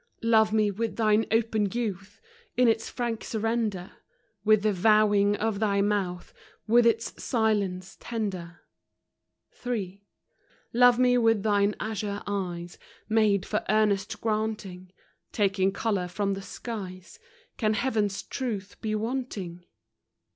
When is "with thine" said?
0.71-1.27, 11.19-11.75